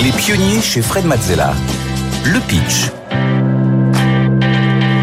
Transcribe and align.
Les 0.00 0.12
pionniers 0.12 0.60
chez 0.62 0.80
Fred 0.80 1.04
Mazzella. 1.04 1.52
Le 2.24 2.38
pitch. 2.46 2.92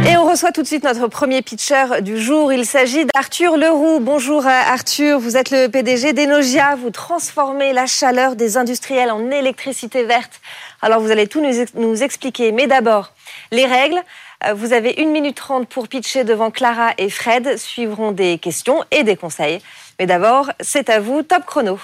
Et 0.10 0.16
on 0.16 0.26
reçoit 0.26 0.54
tout 0.54 0.62
de 0.62 0.68
suite 0.68 0.86
notre 0.86 1.08
premier 1.08 1.42
pitcher 1.42 2.02
du 2.02 2.18
jour. 2.18 2.54
Il 2.54 2.66
s'agit 2.66 3.06
d'Arthur 3.06 3.58
Leroux. 3.58 4.00
Bonjour 4.00 4.46
euh, 4.46 4.50
Arthur, 4.50 5.20
vous 5.20 5.36
êtes 5.36 5.52
le 5.52 5.68
PDG 5.68 6.14
d'Enogia. 6.14 6.76
Vous 6.76 6.92
transformez 6.92 7.74
la 7.74 7.88
chaleur 7.88 8.38
des 8.38 8.56
industriels 8.56 9.12
en 9.12 9.32
électricité 9.32 10.04
verte. 10.04 10.40
Alors 10.82 11.02
vous 11.02 11.12
allez 11.12 11.28
tout 11.28 11.42
nous, 11.42 12.04
expliquer. 12.04 12.54
Mais 12.54 12.68
d'abord, 12.68 13.12
les 13.52 13.66
règles. 13.66 14.02
Euh, 14.46 14.54
Vous 14.54 14.72
avez 14.72 14.92
une 14.98 15.12
minute 15.12 15.36
trente 15.36 15.68
pour 15.68 15.90
pitcher 15.90 16.24
devant 16.24 16.52
Clara 16.52 16.92
et 16.98 17.10
Fred. 17.10 17.58
Suivront 17.58 18.14
des 18.14 18.38
questions 18.38 18.86
et 18.92 19.04
des 19.04 19.18
conseils. 19.18 19.60
Mais 20.00 20.06
d'abord, 20.06 20.52
c'est 20.62 20.90
à 20.90 21.02
vous, 21.02 21.22
top 21.22 21.46
chrono. 21.46 21.80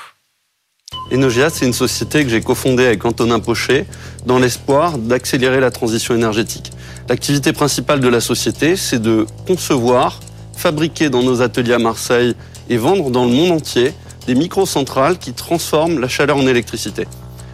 Enogia, 1.12 1.50
c'est 1.50 1.66
une 1.66 1.74
société 1.74 2.24
que 2.24 2.30
j'ai 2.30 2.40
cofondée 2.40 2.86
avec 2.86 3.04
Antonin 3.04 3.40
Pochet 3.40 3.86
dans 4.26 4.40
l'espoir 4.40 4.98
d'accélérer 4.98 5.60
la 5.60 5.70
transition 5.70 6.16
énergétique. 6.16 6.72
L'activité 7.10 7.52
principale 7.52 8.00
de 8.00 8.08
la 8.08 8.22
société, 8.22 8.78
c'est 8.78 9.02
de 9.02 9.26
concevoir, 9.46 10.22
fabriquer 10.56 11.10
dans 11.10 11.22
nos 11.22 11.42
ateliers 11.42 11.74
à 11.74 11.80
Marseille 11.80 12.34
et 12.70 12.78
vendre 12.78 13.12
dans 13.12 13.26
le 13.26 13.32
monde 13.32 13.52
entier 13.52 13.94
des 14.26 14.36
microcentrales 14.36 15.18
qui 15.18 15.34
transforment 15.34 16.00
la 16.00 16.08
chaleur 16.08 16.38
en 16.38 16.48
électricité. 16.48 17.08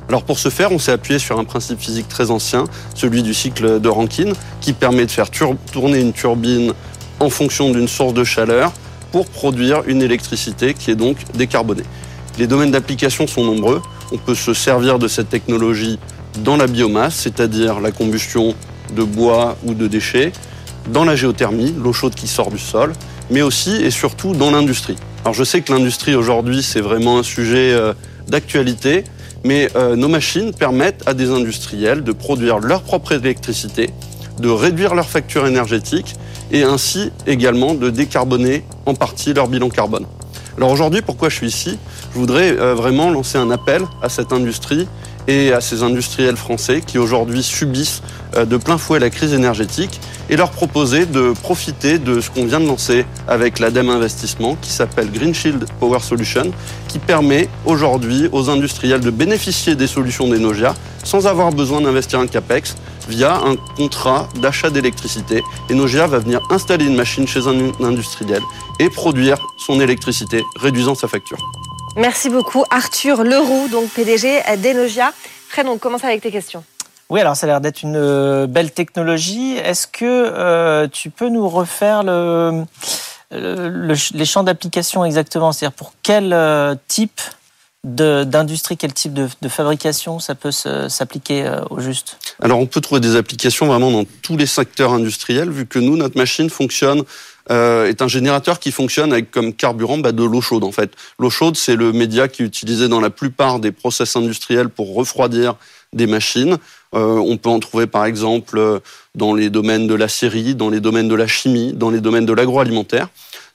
Alors 0.08 0.22
pour 0.23 0.38
ce 0.38 0.50
faire, 0.50 0.72
on 0.72 0.78
s'est 0.78 0.92
appuyé 0.92 1.17
sur 1.17 1.40
un 1.40 1.44
principe 1.44 1.80
physique 1.80 2.08
très 2.08 2.30
ancien, 2.30 2.66
celui 2.94 3.23
du 3.23 3.34
cycle 3.34 3.81
de 3.81 3.90
Rankine, 3.90 4.34
qui 4.62 4.73
permet 4.73 5.08
de 5.08 5.12
faire 5.12 5.31
tourner 5.72 6.00
une 6.00 6.14
turbine 6.14 6.73
en 7.20 7.31
fonction 7.31 7.72
d'une 7.72 7.88
source 7.88 8.14
de 8.14 8.23
chaleur 8.23 8.72
pour 9.12 9.26
produire 9.26 9.81
une 9.88 10.04
électricité 10.04 10.76
qui 10.76 10.92
est 10.92 10.95
donc 10.95 11.17
décarbonée. 11.34 11.84
Les 12.38 12.46
domaines 12.46 12.70
d'application 12.70 13.26
sont 13.26 13.44
nombreux. 13.44 13.82
On 14.12 14.18
peut 14.18 14.36
se 14.36 14.54
servir 14.54 15.00
de 15.00 15.08
cette 15.08 15.30
technologie 15.30 15.98
dans 16.44 16.55
la 16.55 16.68
biomasse, 16.68 17.16
c'est-à-dire 17.16 17.80
la 17.80 17.91
combustion 17.91 18.53
de 18.95 19.03
bois 19.03 19.58
ou 19.66 19.73
de 19.73 19.88
déchets, 19.88 20.31
dans 20.94 21.03
la 21.03 21.16
géothermie, 21.16 21.73
l'eau 21.78 21.94
chaude 21.94 22.14
qui 22.14 22.28
sort 22.28 22.52
du 22.52 22.59
sol, 22.59 22.94
mais 23.31 23.42
aussi 23.42 23.75
et 23.84 23.89
surtout 23.89 24.34
dans 24.34 24.52
l'industrie. 24.52 24.95
Alors 25.23 25.34
je 25.34 25.44
sais 25.44 25.62
que 25.62 25.73
l'industrie 25.73 26.14
aujourd'hui, 26.14 26.62
c'est 26.62 26.80
vraiment 26.80 27.17
un 27.17 27.23
sujet 27.23 27.73
euh, 27.73 27.94
d'actualité, 28.28 29.03
mais 29.44 29.69
euh, 29.75 29.95
nos 29.95 30.08
machines 30.08 30.53
permettent 30.53 31.03
à 31.08 31.16
des 31.16 31.31
industriels 31.31 32.03
de 32.03 32.12
produire 32.12 32.59
leur 32.59 32.84
propre 32.84 33.14
électricité, 33.14 33.90
de 34.40 34.50
réduire 34.50 34.94
leur 34.94 35.09
facture 35.09 35.47
énergétique 35.47 36.16
et 36.52 36.64
ainsi 36.64 37.12
également 37.25 37.73
de 37.73 37.90
décarboner 37.90 38.64
en 38.86 38.94
partie 38.94 39.34
leur 39.34 39.47
bilan 39.47 39.69
carbone. 39.69 40.06
Alors 40.58 40.72
aujourd'hui, 40.72 41.03
pourquoi 41.03 41.30
je 41.30 41.36
suis 41.36 41.47
ici? 41.47 41.77
Je 42.13 42.17
voudrais 42.17 42.58
euh, 42.58 42.73
vraiment 42.73 43.11
lancer 43.11 43.38
un 43.38 43.52
appel 43.52 43.83
à 44.02 44.09
cette 44.09 44.33
industrie 44.33 44.88
et 45.27 45.53
à 45.53 45.61
ces 45.61 45.83
industriels 45.83 46.36
français 46.36 46.81
qui 46.81 46.97
aujourd'hui 46.97 47.44
subissent 47.44 48.02
de 48.46 48.58
plein 48.58 48.78
fouet 48.78 49.00
la 49.00 49.10
crise 49.10 49.34
énergétique 49.34 50.00
et 50.30 50.36
leur 50.36 50.52
proposer 50.52 51.06
de 51.06 51.32
profiter 51.32 52.00
de 52.00 52.22
ce 52.22 52.30
qu'on 52.30 52.46
vient 52.46 52.60
de 52.60 52.68
lancer 52.68 53.06
avec 53.28 53.60
l'ADEME 53.60 53.90
Investissement 53.90 54.58
qui 54.62 54.72
s'appelle 54.72 55.12
Green 55.12 55.34
Shield 55.34 55.66
Power 55.80 56.00
Solution 56.00 56.52
qui 56.88 57.00
permet 57.00 57.50
aujourd'hui 57.66 58.30
aux 58.32 58.50
industriels 58.50 59.02
de 59.02 59.10
bénéficier 59.10 59.76
des 59.76 59.88
solutions 59.88 60.28
d'Enogia 60.28 60.74
sans 61.04 61.28
avoir 61.28 61.52
besoin 61.52 61.82
d'investir 61.82 62.20
un 62.20 62.28
CAPEX 62.28 62.76
via 63.08 63.38
un 63.38 63.56
contrat 63.78 64.28
d'achat 64.42 64.70
d'électricité. 64.70 65.42
Enogia 65.72 66.08
va 66.08 66.20
venir 66.20 66.42
installer 66.50 66.86
une 66.86 66.96
machine 66.96 67.28
chez 67.28 67.48
un 67.48 67.72
industriel 67.84 68.42
et 68.80 68.90
produire 68.90 69.38
son 69.58 69.80
électricité, 69.80 70.44
réduisant 70.58 70.96
sa 70.96 71.08
facture. 71.08 71.38
Merci 71.96 72.30
beaucoup 72.30 72.64
Arthur 72.70 73.24
Leroux, 73.24 73.70
donc 73.70 73.90
PDG 73.90 74.42
d'Enogia. 74.58 75.14
Fred, 75.48 75.68
on 75.68 75.78
commence 75.78 76.04
avec 76.04 76.22
tes 76.22 76.32
questions. 76.32 76.64
Oui, 77.09 77.22
alors 77.22 77.38
ça 77.38 77.45
a 77.45 77.47
l'air 77.47 77.61
d'être 77.61 77.83
une 77.83 77.95
euh, 77.95 78.47
belle 78.47 78.72
technologie. 78.72 79.55
Est-ce 79.55 79.88
que 79.88 80.03
euh, 80.05 80.88
tu 80.91 81.09
peux 81.09 81.30
nous 81.30 81.47
refaire 81.47 82.03
le, 82.03 82.63
le- 83.31 83.69
le- 83.69 83.95
les 84.13 84.25
champs 84.25 84.44
d'application 84.44 85.06
exactement? 85.06 85.53
C'est-à-dire 85.53 85.75
pour 85.75 85.94
quel 86.03 86.34
euh, 86.34 86.75
type 86.88 87.22
d'industrie, 87.85 88.75
quel 88.75 88.91
type 88.91 89.13
de, 89.13 89.47
fabrication 89.47 90.19
ça 90.19 90.35
peut 90.35 90.51
s'appliquer 90.51 91.50
au 91.69 91.79
juste? 91.79 92.17
Alors 92.41 92.59
on 92.59 92.66
peut 92.66 92.81
trouver 92.81 93.00
des 93.00 93.16
applications 93.16 93.67
vraiment 93.67 93.91
dans 93.91 94.03
tous 94.22 94.35
les 94.35 94.47
secteurs 94.47 94.91
industriels, 94.91 95.50
vu 95.50 95.66
que 95.66 95.79
nous, 95.79 95.96
notre 95.96 96.17
machine 96.17 96.50
fonctionne, 96.50 97.03
est 97.50 98.01
un 98.01 98.07
générateur 98.09 98.59
qui 98.59 98.73
fonctionne 98.73 99.13
avec 99.13 99.31
comme 99.31 99.53
carburant 99.53 100.00
bah, 100.00 100.12
de 100.12 100.23
l'eau 100.23 100.41
chaude 100.41 100.66
en 100.66 100.73
fait. 100.73 100.91
L'eau 101.17 101.29
chaude, 101.29 101.56
c'est 101.56 101.78
le 101.78 101.94
média 101.94 102.28
qui 102.28 102.44
est 102.44 102.46
utilisé 102.46 102.90
dans 102.90 103.00
la 103.00 103.12
plupart 103.12 103.59
des 103.59 103.72
process 103.72 104.17
industriels 104.17 104.67
pour 104.67 104.94
refroidir 104.94 105.56
des 105.94 106.08
machines. 106.08 106.58
Euh, 106.94 107.18
on 107.18 107.38
peut 107.38 107.50
en 107.50 107.59
trouver 107.59 107.88
par 107.88 108.06
exemple 108.06 108.58
euh, 108.58 108.80
dans 109.16 109.34
les 109.34 109.50
domaines 109.50 109.88
de 109.88 109.94
l'acierie, 109.94 110.56
dans 110.56 110.70
les 110.70 110.80
domaines 110.80 111.08
de 111.08 111.16
la 111.16 111.28
chimie, 111.28 111.74
dans 111.74 111.90
les 111.90 112.02
domaines 112.02 112.25
de 112.25 112.34
l'agroalimentaire. 112.34 113.09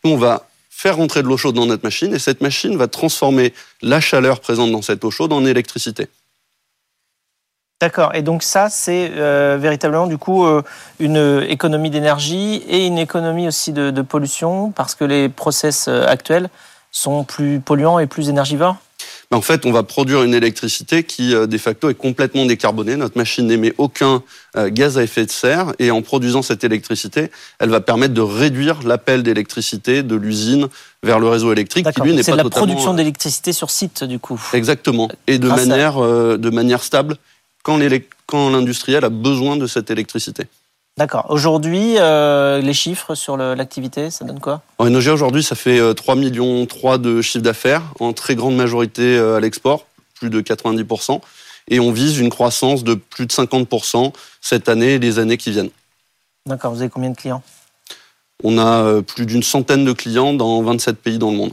On 0.05 0.17
va 0.17 0.47
faire 0.71 0.97
rentrer 0.97 1.23
de 1.23 1.29
l'eau 1.29 1.37
chaude 1.37 1.55
dans 1.55 1.67
notre 1.67 1.85
machine 1.85 2.15
et 2.15 2.19
cette 2.19 2.41
machine 2.41 2.77
va 2.77 2.89
transformer 2.89 3.55
la 3.81 4.01
chaleur 4.01 4.41
présente 4.41 4.73
dans 4.73 4.83
cette 4.83 5.05
eau 5.05 5.11
chaude 5.11 5.33
en 5.33 5.45
électricité. 5.45 6.09
D'accord. 7.81 8.15
Et 8.15 8.23
donc 8.23 8.43
ça, 8.43 8.69
c'est 8.69 9.11
euh, 9.17 9.59
véritablement 9.61 10.07
du 10.07 10.19
coup 10.19 10.47
une 11.01 11.45
économie 11.49 11.91
d'énergie 11.91 12.63
et 12.69 12.87
une 12.87 12.99
économie 12.99 13.49
aussi 13.49 13.73
de, 13.73 13.91
de 13.91 14.03
pollution 14.03 14.71
parce 14.71 14.95
que 14.95 15.05
les 15.05 15.29
process 15.29 15.89
actuels 15.89 16.49
sont 16.93 17.25
plus 17.25 17.59
polluants 17.59 17.99
et 17.99 18.07
plus 18.07 18.29
énergivores? 18.29 18.77
Ben, 19.33 19.39
en 19.39 19.41
fait, 19.41 19.65
on 19.65 19.73
va 19.73 19.83
produire 19.83 20.23
une 20.25 20.35
électricité 20.35 21.05
qui, 21.05 21.35
euh, 21.35 21.47
de 21.47 21.57
facto, 21.57 21.89
est 21.89 21.95
complètement 21.95 22.45
décarbonée. 22.45 22.97
Notre 22.97 23.17
machine 23.17 23.47
n'émet 23.47 23.73
aucun 23.79 24.23
euh, 24.59 24.69
gaz 24.69 24.99
à 24.99 25.03
effet 25.03 25.25
de 25.25 25.31
serre 25.31 25.73
et 25.79 25.91
en 25.91 26.03
produisant 26.03 26.43
cette 26.43 26.65
électricité, 26.65 27.31
elle 27.59 27.71
va 27.71 27.81
permettre 27.81 28.13
de 28.13 28.21
réduire 28.21 28.83
l'appel 28.83 29.23
d'électricité 29.23 30.03
de 30.03 30.17
l'usine 30.17 30.69
vers 31.03 31.19
le 31.19 31.29
réseau 31.29 31.51
électrique 31.51 31.87
qui, 31.91 32.01
lui, 32.03 32.13
n'est 32.13 32.23
pas 32.23 32.33
de 32.33 32.37
la 32.37 32.43
totalement... 32.43 32.67
production 32.67 32.93
d'électricité 32.93 33.55
sur 33.55 33.71
site 33.71 34.05
du 34.05 34.19
coup. 34.19 34.39
Exactement. 34.53 35.09
Et 35.27 35.39
de 35.39 35.49
Grâce 35.49 35.63
à- 35.63 35.67
manière, 35.67 36.05
euh, 36.05 36.37
de 36.37 36.51
manière 36.51 36.83
stable 36.83 37.17
quand 37.63 37.79
l'industriel 38.51 39.03
a 39.03 39.09
besoin 39.09 39.57
de 39.57 39.67
cette 39.67 39.91
électricité. 39.91 40.45
D'accord. 40.99 41.27
Aujourd'hui, 41.31 41.97
euh, 41.99 42.61
les 42.61 42.75
chiffres 42.75 43.15
sur 43.15 43.37
l'activité, 43.37 44.11
ça 44.11 44.27
donne 44.27 44.41
quoi? 44.41 44.61
En 44.79 44.87
Enogia, 44.87 45.15
aujourd'hui, 45.15 45.43
ça 45.43 45.55
fait 45.55 45.79
euh, 45.79 45.95
3 45.95 46.17
millions 46.17 46.67
3 46.67 46.99
de 46.99 47.23
chiffre 47.23 47.43
d'affaires, 47.43 47.83
en 47.99 48.13
très 48.13 48.35
grande 48.35 48.57
majorité 48.57 49.17
euh, 49.17 49.37
à 49.37 49.41
l'export, 49.41 49.87
plus 50.15 50.29
de 50.29 50.41
90%. 50.43 51.21
Et 51.69 51.81
on 51.81 51.93
vise 51.93 52.19
une 52.19 52.29
croissance 52.29 52.85
de 52.85 52.95
plus 52.95 53.27
de 53.27 53.33
50% 53.33 54.13
cette 54.41 54.69
année 54.69 54.95
et 54.95 54.99
les 54.99 55.19
années 55.19 55.39
qui 55.39 55.51
viennent. 55.51 55.71
D'accord. 56.45 56.73
Vous 56.73 56.81
avez 56.81 56.91
combien 56.91 57.11
de 57.11 57.17
clients? 57.17 57.43
On 58.45 58.59
a 58.59 58.83
euh, 58.83 59.03
plus 59.03 59.25
d'une 59.25 59.43
centaine 59.43 59.85
de 59.85 59.93
clients 59.93 60.35
dans 60.35 60.63
27 60.63 60.99
pays 60.99 61.19
dans 61.19 61.31
le 61.31 61.37
monde. 61.37 61.53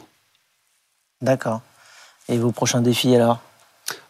D'accord. 1.22 1.62
Et 2.28 2.38
vos 2.38 2.52
prochains 2.52 2.82
défis 2.82 3.16
alors? 3.16 3.40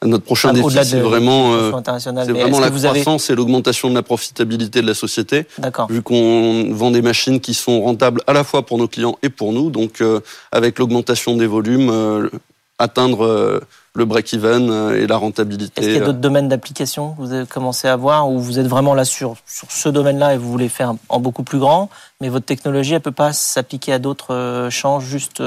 Notre 0.04 0.24
prochain 0.24 0.54
défi, 0.54 0.78
c'est 0.84 1.00
vraiment, 1.00 1.54
euh, 1.54 1.72
vraiment 1.72 2.60
la 2.60 2.68
avez 2.68 2.80
croissance 2.80 3.30
et 3.30 3.36
l'augmentation 3.36 3.90
de 3.90 3.96
la 3.96 4.04
profitabilité 4.04 4.82
de 4.82 4.88
la 4.88 4.94
société. 4.94 5.46
D'accord. 5.58 5.88
vu 5.90 6.02
qu'on 6.02 6.74
vend 6.74 6.92
des 6.92 7.02
machines 7.02 7.40
qui 7.40 7.54
sont 7.54 7.82
rentables 7.82 8.22
à 8.28 8.34
la 8.34 8.44
fois 8.44 8.66
pour 8.66 8.78
nos 8.78 8.88
clients 8.88 9.18
et 9.24 9.30
pour 9.30 9.52
nous. 9.52 9.70
Donc, 9.70 10.02
euh, 10.02 10.22
avec 10.52 10.80
l'augmentation 10.80 11.36
des 11.36 11.48
volumes, 11.48 11.90
euh, 11.90 12.30
atteindre 12.78 13.26
euh, 13.26 13.60
le 13.94 14.06
break-even 14.06 14.94
et 14.96 15.06
la 15.06 15.18
rentabilité. 15.18 15.82
Est-ce 15.82 15.90
qu'il 15.90 15.98
y 15.98 16.02
a 16.02 16.06
d'autres 16.06 16.20
domaines 16.20 16.48
d'application 16.48 17.12
que 17.12 17.22
vous 17.22 17.34
avez 17.34 17.46
commencé 17.46 17.90
à 17.90 17.98
voir 17.98 18.30
où 18.30 18.40
vous 18.40 18.58
êtes 18.58 18.68
vraiment 18.68 18.94
là 18.94 19.04
sur, 19.04 19.36
sur 19.46 19.70
ce 19.70 19.90
domaine-là 19.90 20.36
et 20.36 20.38
vous 20.38 20.50
voulez 20.50 20.70
faire 20.70 20.94
en 21.10 21.20
beaucoup 21.20 21.44
plus 21.44 21.60
grand, 21.60 21.90
mais 22.22 22.30
votre 22.30 22.46
technologie, 22.46 22.94
elle 22.94 23.02
peut 23.02 23.12
pas 23.12 23.34
s'appliquer 23.34 23.92
à 23.92 24.00
d'autres 24.00 24.70
champs 24.72 25.02
juste 25.02 25.42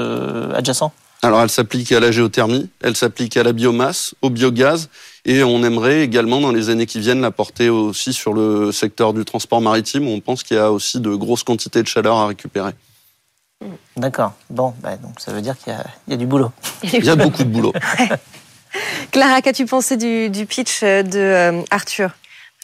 adjacents? 0.53 0.91
Alors, 1.23 1.41
elle 1.41 1.49
s'applique 1.49 1.91
à 1.93 2.01
la 2.01 2.11
géothermie, 2.11 2.69
elle 2.81 2.95
s'applique 2.97 3.37
à 3.37 3.43
la 3.43 3.53
biomasse, 3.53 4.13
au 4.21 4.29
biogaz, 4.29 4.89
et 5.23 5.41
on 5.41 5.63
aimerait 5.63 6.01
également, 6.01 6.41
dans 6.41 6.51
les 6.51 6.69
années 6.69 6.85
qui 6.85 6.99
viennent, 6.99 7.21
la 7.21 7.31
porter 7.31 7.69
aussi 7.69 8.11
sur 8.11 8.33
le 8.33 8.73
secteur 8.73 9.13
du 9.13 9.23
transport 9.23 9.61
maritime, 9.61 10.05
où 10.07 10.11
on 10.11 10.19
pense 10.19 10.43
qu'il 10.43 10.57
y 10.57 10.59
a 10.59 10.69
aussi 10.69 10.99
de 10.99 11.15
grosses 11.15 11.43
quantités 11.43 11.81
de 11.81 11.87
chaleur 11.87 12.17
à 12.17 12.27
récupérer. 12.27 12.73
D'accord. 13.95 14.33
Bon, 14.49 14.73
bah, 14.81 14.97
donc 14.97 15.21
ça 15.21 15.31
veut 15.31 15.41
dire 15.41 15.57
qu'il 15.57 15.71
y 15.71 15.75
a, 15.75 15.85
il 16.07 16.11
y 16.11 16.13
a 16.13 16.17
du 16.17 16.25
boulot. 16.25 16.51
Il 16.83 17.05
y 17.05 17.09
a 17.09 17.15
beaucoup 17.15 17.45
de 17.45 17.49
boulot. 17.49 17.73
Clara, 19.11 19.41
qu'as-tu 19.41 19.65
pensé 19.65 19.95
du, 19.95 20.29
du 20.29 20.45
pitch 20.45 20.81
de 20.81 21.03
euh, 21.15 21.61
Arthur? 21.71 22.09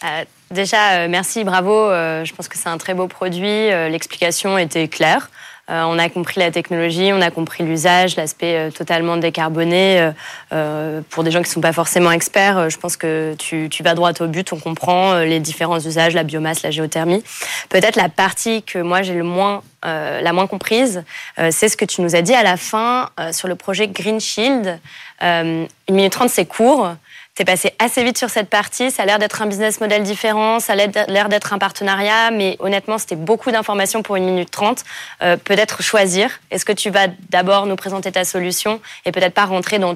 Euh, 0.03 0.25
déjà, 0.51 0.91
euh, 0.91 1.07
merci, 1.09 1.43
bravo. 1.43 1.73
Euh, 1.73 2.25
je 2.25 2.33
pense 2.33 2.47
que 2.47 2.57
c'est 2.57 2.69
un 2.69 2.77
très 2.77 2.93
beau 2.93 3.07
produit. 3.07 3.47
Euh, 3.71 3.89
L'explication 3.89 4.57
était 4.57 4.87
claire. 4.87 5.29
Euh, 5.69 5.83
on 5.83 5.99
a 5.99 6.09
compris 6.09 6.39
la 6.39 6.51
technologie, 6.51 7.11
on 7.13 7.21
a 7.21 7.29
compris 7.29 7.63
l'usage, 7.63 8.15
l'aspect 8.15 8.55
euh, 8.55 8.71
totalement 8.71 9.17
décarboné. 9.17 10.11
Euh, 10.51 11.01
pour 11.09 11.23
des 11.23 11.31
gens 11.31 11.39
qui 11.39 11.49
ne 11.49 11.53
sont 11.53 11.61
pas 11.61 11.73
forcément 11.73 12.11
experts, 12.11 12.69
je 12.69 12.77
pense 12.77 12.97
que 12.97 13.35
tu, 13.37 13.69
tu 13.69 13.83
vas 13.83 13.93
droit 13.93 14.11
au 14.19 14.27
but. 14.27 14.51
On 14.51 14.59
comprend 14.59 15.19
les 15.19 15.39
différents 15.39 15.79
usages, 15.79 16.15
la 16.15 16.23
biomasse, 16.23 16.63
la 16.63 16.71
géothermie. 16.71 17.23
Peut-être 17.69 17.95
la 17.95 18.09
partie 18.09 18.63
que 18.63 18.79
moi 18.79 19.01
j'ai 19.01 19.13
le 19.13 19.23
moins 19.23 19.61
la 19.83 20.33
moins 20.33 20.47
comprise, 20.47 21.03
c'est 21.51 21.69
ce 21.69 21.77
que 21.77 21.85
tu 21.85 22.01
nous 22.01 22.13
as 22.13 22.21
dit 22.21 22.33
à 22.33 22.43
la 22.43 22.57
fin 22.57 23.09
sur 23.31 23.47
le 23.47 23.55
projet 23.55 23.87
Green 23.87 24.19
Shield. 24.19 24.77
une 25.21 25.67
minute 25.89 26.11
trente, 26.11 26.29
c'est 26.29 26.45
court. 26.45 26.95
C'est 27.39 27.45
passé 27.45 27.71
assez 27.79 28.03
vite 28.03 28.17
sur 28.17 28.29
cette 28.29 28.49
partie. 28.49 28.91
Ça 28.91 29.03
a 29.03 29.05
l'air 29.05 29.17
d'être 29.17 29.41
un 29.41 29.45
business 29.45 29.79
model 29.79 30.03
différent, 30.03 30.59
ça 30.59 30.73
a 30.73 30.75
l'air 30.75 31.29
d'être 31.29 31.53
un 31.53 31.57
partenariat, 31.57 32.31
mais 32.31 32.57
honnêtement, 32.59 32.97
c'était 32.97 33.15
beaucoup 33.15 33.49
d'informations 33.49 34.03
pour 34.03 34.17
une 34.17 34.25
minute 34.25 34.51
trente. 34.51 34.83
Euh, 35.21 35.37
peut-être 35.37 35.81
choisir. 35.81 36.41
Est-ce 36.51 36.65
que 36.65 36.73
tu 36.73 36.89
vas 36.89 37.07
d'abord 37.29 37.65
nous 37.65 37.77
présenter 37.77 38.11
ta 38.11 38.25
solution 38.25 38.81
et 39.05 39.13
peut-être 39.13 39.33
pas 39.33 39.45
rentrer 39.45 39.79
dans 39.79 39.95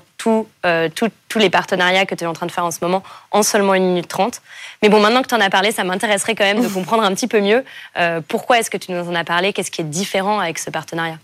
euh, 0.66 0.88
tous 0.96 1.38
les 1.38 1.50
partenariats 1.50 2.06
que 2.06 2.16
tu 2.16 2.24
es 2.24 2.28
en 2.28 2.32
train 2.32 2.46
de 2.46 2.52
faire 2.54 2.64
en 2.64 2.72
ce 2.72 2.78
moment 2.82 3.04
en 3.32 3.44
seulement 3.44 3.74
une 3.74 3.88
minute 3.88 4.08
trente? 4.08 4.42
Mais 4.82 4.88
bon, 4.88 5.02
maintenant 5.02 5.22
que 5.22 5.28
tu 5.28 5.36
en 5.36 5.42
as 5.42 5.50
parlé, 5.50 5.74
ça 5.74 5.84
m'intéresserait 5.84 6.36
quand 6.36 6.46
même 6.46 6.64
de 6.64 6.68
comprendre 6.74 7.04
un 7.04 7.14
petit 7.14 7.28
peu 7.28 7.42
mieux 7.42 7.66
euh, 7.98 8.22
pourquoi 8.26 8.60
est-ce 8.60 8.70
que 8.70 8.78
tu 8.78 8.94
nous 8.94 9.10
en 9.10 9.16
as 9.16 9.26
parlé, 9.26 9.52
qu'est-ce 9.52 9.70
qui 9.70 9.82
est 9.82 9.84
différent 9.84 10.40
avec 10.40 10.60
ce 10.60 10.70
partenariat? 10.70 11.18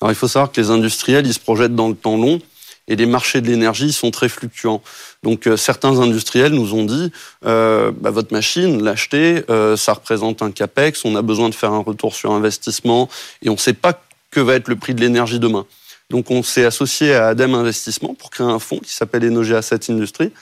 Alors, 0.00 0.10
il 0.10 0.16
faut 0.16 0.26
savoir 0.26 0.50
que 0.50 0.60
les 0.60 0.70
industriels, 0.70 1.24
ils 1.24 1.34
se 1.34 1.38
projettent 1.38 1.76
dans 1.76 1.88
le 1.88 1.94
temps 1.94 2.16
long 2.16 2.40
et 2.88 2.96
les 2.96 3.06
marchés 3.06 3.40
de 3.40 3.46
l'énergie 3.48 3.92
sont 3.92 4.10
très 4.10 4.28
fluctuants. 4.28 4.82
Donc 5.22 5.46
euh, 5.46 5.56
certains 5.56 6.00
industriels 6.00 6.52
nous 6.52 6.74
ont 6.74 6.84
dit 6.84 7.12
euh, 7.44 7.92
bah, 8.00 8.10
votre 8.10 8.32
machine, 8.32 8.82
l'acheter, 8.82 9.44
euh, 9.50 9.76
ça 9.76 9.94
représente 9.94 10.42
un 10.42 10.50
capex, 10.50 11.04
on 11.04 11.14
a 11.16 11.22
besoin 11.22 11.48
de 11.48 11.54
faire 11.54 11.72
un 11.72 11.82
retour 11.82 12.14
sur 12.14 12.32
investissement 12.32 13.08
et 13.42 13.48
on 13.48 13.54
ne 13.54 13.58
sait 13.58 13.72
pas 13.72 14.00
que 14.30 14.40
va 14.40 14.54
être 14.54 14.68
le 14.68 14.76
prix 14.76 14.94
de 14.94 15.00
l'énergie 15.00 15.38
demain. 15.38 15.66
Donc 16.10 16.30
on 16.30 16.42
s'est 16.42 16.64
associé 16.64 17.14
à 17.14 17.28
Adem 17.28 17.54
Investissement 17.54 18.14
pour 18.14 18.30
créer 18.30 18.46
un 18.46 18.58
fonds 18.58 18.78
qui 18.78 18.92
s'appelle 18.92 19.24
Energy 19.24 19.54
Asset 19.54 19.90
Industry 19.90 20.32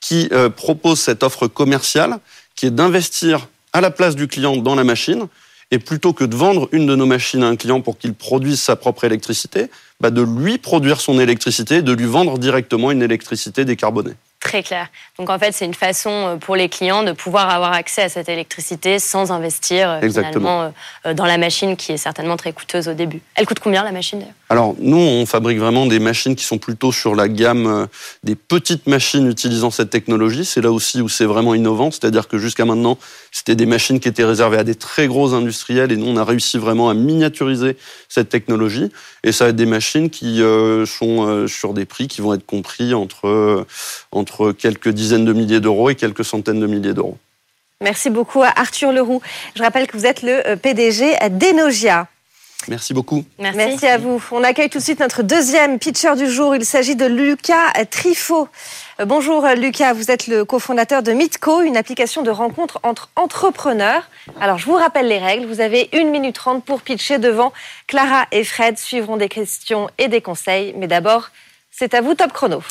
qui 0.00 0.30
propose 0.56 0.98
cette 0.98 1.22
offre 1.22 1.46
commerciale 1.46 2.20
qui 2.56 2.66
est 2.66 2.70
d'investir 2.70 3.48
à 3.74 3.82
la 3.82 3.90
place 3.90 4.16
du 4.16 4.28
client 4.28 4.56
dans 4.56 4.74
la 4.74 4.82
machine 4.82 5.28
et 5.70 5.78
plutôt 5.78 6.12
que 6.12 6.24
de 6.24 6.34
vendre 6.34 6.68
une 6.72 6.86
de 6.86 6.96
nos 6.96 7.06
machines 7.06 7.42
à 7.42 7.46
un 7.46 7.56
client 7.56 7.80
pour 7.80 7.98
qu'il 7.98 8.14
produise 8.14 8.60
sa 8.60 8.76
propre 8.76 9.04
électricité, 9.04 9.70
bah 10.00 10.10
de 10.10 10.22
lui 10.22 10.58
produire 10.58 11.00
son 11.00 11.20
électricité, 11.20 11.82
de 11.82 11.92
lui 11.92 12.06
vendre 12.06 12.38
directement 12.38 12.90
une 12.90 13.02
électricité 13.02 13.64
décarbonée. 13.64 14.14
Très 14.40 14.62
clair. 14.62 14.88
Donc 15.18 15.28
en 15.28 15.38
fait, 15.38 15.52
c'est 15.52 15.66
une 15.66 15.74
façon 15.74 16.10
euh, 16.10 16.36
pour 16.36 16.56
les 16.56 16.70
clients 16.70 17.02
de 17.02 17.12
pouvoir 17.12 17.50
avoir 17.50 17.74
accès 17.74 18.02
à 18.02 18.08
cette 18.08 18.30
électricité 18.30 18.98
sans 18.98 19.32
investir 19.32 19.90
euh, 19.90 20.00
finalement 20.00 20.72
euh, 21.04 21.12
dans 21.12 21.26
la 21.26 21.36
machine 21.36 21.76
qui 21.76 21.92
est 21.92 21.98
certainement 21.98 22.38
très 22.38 22.52
coûteuse 22.52 22.88
au 22.88 22.94
début. 22.94 23.20
Elle 23.34 23.46
coûte 23.46 23.60
combien 23.60 23.84
la 23.84 23.92
machine 23.92 24.24
Alors 24.50 24.74
nous, 24.80 24.98
on 24.98 25.26
fabrique 25.26 25.58
vraiment 25.58 25.86
des 25.86 26.00
machines 26.00 26.34
qui 26.34 26.44
sont 26.44 26.58
plutôt 26.58 26.90
sur 26.90 27.14
la 27.14 27.28
gamme 27.28 27.86
des 28.24 28.34
petites 28.34 28.88
machines 28.88 29.28
utilisant 29.28 29.70
cette 29.70 29.90
technologie. 29.90 30.44
C'est 30.44 30.60
là 30.60 30.72
aussi 30.72 31.00
où 31.00 31.08
c'est 31.08 31.24
vraiment 31.24 31.54
innovant, 31.54 31.92
c'est-à-dire 31.92 32.26
que 32.26 32.36
jusqu'à 32.36 32.64
maintenant, 32.64 32.98
c'était 33.30 33.54
des 33.54 33.64
machines 33.64 34.00
qui 34.00 34.08
étaient 34.08 34.24
réservées 34.24 34.58
à 34.58 34.64
des 34.64 34.74
très 34.74 35.06
gros 35.06 35.34
industriels 35.34 35.92
et 35.92 35.96
nous, 35.96 36.08
on 36.08 36.16
a 36.16 36.24
réussi 36.24 36.58
vraiment 36.58 36.90
à 36.90 36.94
miniaturiser 36.94 37.76
cette 38.08 38.28
technologie. 38.28 38.90
Et 39.22 39.30
ça 39.30 39.44
va 39.44 39.50
être 39.50 39.56
des 39.56 39.66
machines 39.66 40.10
qui 40.10 40.42
sont 40.84 41.46
sur 41.46 41.72
des 41.72 41.84
prix 41.84 42.08
qui 42.08 42.20
vont 42.20 42.34
être 42.34 42.44
compris 42.44 42.92
entre 42.92 43.66
entre 44.10 44.50
quelques 44.50 44.88
dizaines 44.88 45.24
de 45.24 45.32
milliers 45.32 45.60
d'euros 45.60 45.90
et 45.90 45.94
quelques 45.94 46.24
centaines 46.24 46.58
de 46.58 46.66
milliers 46.66 46.92
d'euros. 46.92 47.18
Merci 47.82 48.10
beaucoup 48.10 48.42
à 48.42 48.52
Arthur 48.56 48.92
Leroux. 48.92 49.22
Je 49.54 49.62
rappelle 49.62 49.86
que 49.86 49.96
vous 49.96 50.04
êtes 50.04 50.22
le 50.22 50.46
euh, 50.46 50.56
PDG 50.56 51.16
d'Enogia. 51.30 52.08
Merci 52.68 52.94
beaucoup. 52.94 53.24
Merci. 53.38 53.86
à 53.86 53.98
vous. 53.98 54.22
On 54.32 54.44
accueille 54.44 54.68
tout 54.68 54.78
de 54.78 54.82
suite 54.82 55.00
notre 55.00 55.22
deuxième 55.22 55.78
pitcher 55.78 56.14
du 56.16 56.30
jour. 56.30 56.54
Il 56.54 56.64
s'agit 56.64 56.96
de 56.96 57.06
Lucas 57.06 57.72
Trifo. 57.90 58.48
Euh, 59.00 59.04
bonjour 59.04 59.46
Lucas, 59.56 59.92
vous 59.92 60.10
êtes 60.10 60.26
le 60.26 60.44
cofondateur 60.44 61.02
de 61.02 61.12
Mitco, 61.12 61.62
une 61.62 61.76
application 61.76 62.22
de 62.22 62.30
rencontre 62.30 62.80
entre 62.82 63.08
entrepreneurs. 63.16 64.08
Alors 64.40 64.58
je 64.58 64.66
vous 64.66 64.74
rappelle 64.74 65.08
les 65.08 65.18
règles. 65.18 65.46
Vous 65.46 65.60
avez 65.60 65.88
une 65.92 66.10
minute 66.10 66.36
trente 66.36 66.64
pour 66.64 66.82
pitcher 66.82 67.18
devant. 67.18 67.52
Clara 67.86 68.26
et 68.30 68.44
Fred 68.44 68.78
suivront 68.78 69.16
des 69.16 69.28
questions 69.28 69.88
et 69.98 70.08
des 70.08 70.20
conseils. 70.20 70.74
Mais 70.76 70.86
d'abord, 70.86 71.30
c'est 71.70 71.94
à 71.94 72.00
vous 72.00 72.14
top 72.14 72.32
chrono 72.32 72.62